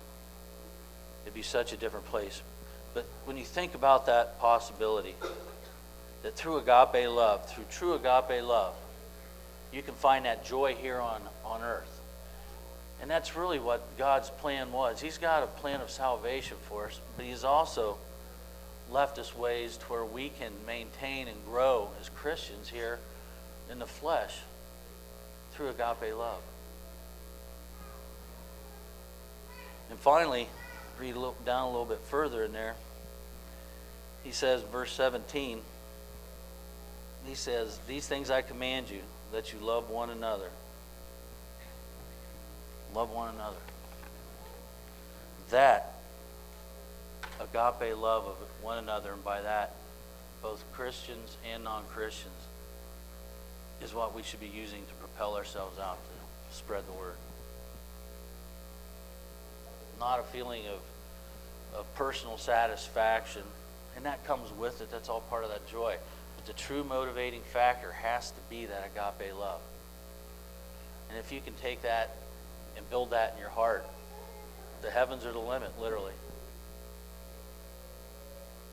[1.24, 2.42] It'd be such a different place.
[2.94, 5.16] But when you think about that possibility,
[6.26, 8.74] that through agape love, through true agape love,
[9.72, 12.02] you can find that joy here on, on earth.
[13.00, 15.00] And that's really what God's plan was.
[15.00, 18.00] He's got a plan of salvation for us, but He's also
[18.90, 22.98] left us ways to where we can maintain and grow as Christians here
[23.70, 24.36] in the flesh
[25.52, 26.42] through agape love.
[29.92, 30.48] And finally,
[31.00, 31.14] read
[31.46, 32.74] down a little bit further in there.
[34.24, 35.62] He says, verse 17,
[37.28, 39.02] he says, These things I command you,
[39.32, 40.50] that you love one another.
[42.94, 43.58] Love one another.
[45.50, 45.96] That
[47.40, 49.76] agape love of one another, and by that,
[50.42, 52.34] both Christians and non Christians,
[53.82, 57.16] is what we should be using to propel ourselves out to spread the word.
[60.00, 63.44] Not a feeling of, of personal satisfaction,
[63.96, 64.92] and that comes with it.
[64.92, 65.96] That's all part of that joy.
[66.46, 69.60] The true motivating factor has to be that agape love.
[71.10, 72.16] And if you can take that
[72.78, 73.86] and build that in your heart,
[74.82, 76.14] the heavens are the limit, literally.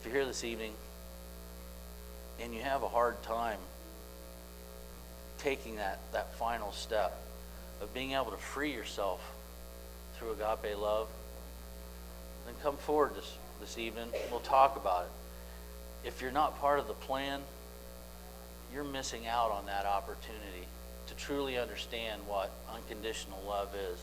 [0.00, 0.72] If you're here this evening
[2.40, 3.58] and you have a hard time
[5.38, 7.16] taking that, that final step
[7.80, 9.20] of being able to free yourself
[10.16, 11.08] through agape love,
[12.46, 14.08] then come forward this, this evening.
[14.30, 16.08] We'll talk about it.
[16.08, 17.40] If you're not part of the plan,
[18.72, 20.66] you're missing out on that opportunity
[21.06, 23.98] to truly understand what unconditional love is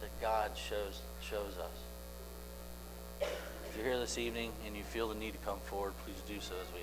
[0.00, 3.28] that God shows, shows us.
[3.68, 6.40] If you're here this evening and you feel the need to come forward, please do
[6.40, 6.80] so as we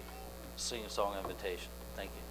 [0.55, 1.69] sing a song of invitation.
[1.95, 2.21] Thank you.